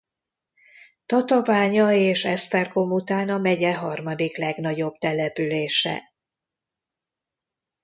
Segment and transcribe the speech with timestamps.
[1.05, 6.01] Tatabánya és Esztergom után a megye harmadik legnagyobb települése.